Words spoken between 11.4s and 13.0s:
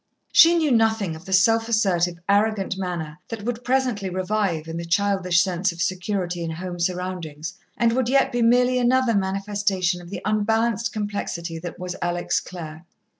that was Alex Clare.